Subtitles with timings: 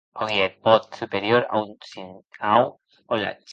[0.21, 2.63] Auie eth pòt superior un shinhau
[3.09, 3.39] holat.